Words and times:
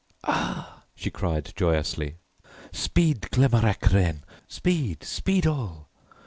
"Ah!" 0.23 0.85
she 0.95 1.11
cried 1.11 1.53
joyously, 1.55 2.15
"speed 2.71 3.29
Glemarec 3.29 3.81
René! 3.81 4.23
speed! 4.47 5.03
speed 5.03 5.45
all! 5.45 5.91